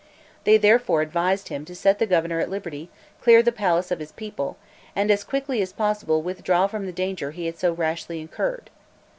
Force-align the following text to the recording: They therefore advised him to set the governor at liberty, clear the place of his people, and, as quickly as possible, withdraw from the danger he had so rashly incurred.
They 0.45 0.57
therefore 0.57 1.03
advised 1.03 1.49
him 1.49 1.63
to 1.65 1.75
set 1.75 1.99
the 1.99 2.07
governor 2.07 2.39
at 2.39 2.49
liberty, 2.49 2.89
clear 3.21 3.43
the 3.43 3.51
place 3.51 3.91
of 3.91 3.99
his 3.99 4.11
people, 4.11 4.57
and, 4.95 5.11
as 5.11 5.23
quickly 5.23 5.61
as 5.61 5.71
possible, 5.73 6.23
withdraw 6.23 6.65
from 6.65 6.87
the 6.87 6.91
danger 6.91 7.29
he 7.29 7.45
had 7.45 7.59
so 7.59 7.71
rashly 7.71 8.19
incurred. 8.19 8.71